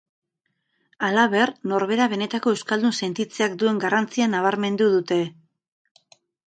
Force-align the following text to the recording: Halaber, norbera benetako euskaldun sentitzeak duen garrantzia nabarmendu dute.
Halaber, 1.07 1.51
norbera 1.73 2.09
benetako 2.15 2.55
euskaldun 2.57 2.97
sentitzeak 3.01 3.55
duen 3.65 3.79
garrantzia 3.87 4.33
nabarmendu 4.35 4.93
dute. 4.97 5.25